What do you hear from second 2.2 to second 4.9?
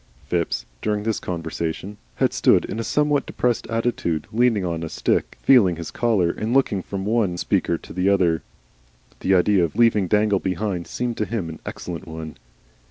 stood in a somewhat depressed attitude, leaning on